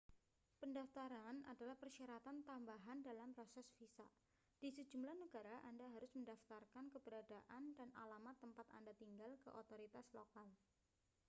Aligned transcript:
pendaftaran 0.61 1.37
adalah 1.53 1.77
persyaratan 1.83 2.37
tambahan 2.49 2.99
dalam 3.07 3.29
proses 3.37 3.67
visa 3.79 4.07
di 4.61 4.69
sejumlah 4.75 5.13
negara 5.23 5.55
anda 5.69 5.85
harus 5.95 6.09
mendaftarkan 6.17 6.85
keberadaan 6.93 7.63
dan 7.77 7.89
alamat 8.03 8.33
tempat 8.43 8.65
anda 8.77 8.93
tinggal 9.01 9.31
ke 9.45 9.49
otoritas 9.61 10.07
lokal 10.17 10.49